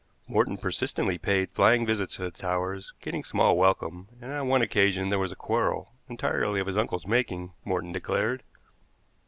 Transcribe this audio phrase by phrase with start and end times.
[0.27, 5.09] Morton persistently paid flying visits to the Towers, getting small welcome, and on one occasion
[5.09, 8.41] there was a quarrel, entirely of his uncle's making, Morton declared.